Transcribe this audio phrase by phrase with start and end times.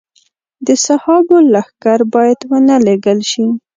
[0.65, 3.45] د صحابو لښکر باید ونه لېږل شي.